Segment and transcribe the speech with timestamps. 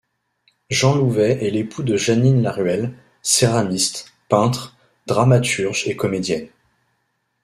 [0.71, 6.47] Jean Louvet est l'époux de Janine Laruelle, céramiste, peintre, dramaturge et comédienne.